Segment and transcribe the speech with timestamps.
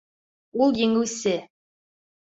[0.67, 1.37] Ул еңеүсе!